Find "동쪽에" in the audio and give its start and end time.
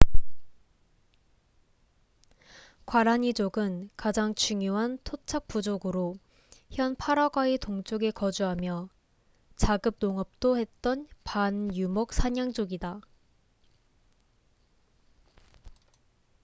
7.59-8.09